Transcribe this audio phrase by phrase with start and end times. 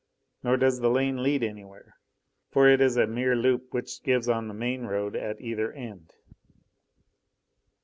[0.41, 1.95] Nor does the lane lead anywhere,
[2.49, 6.11] for it is a mere loop which gives on the main road at either end.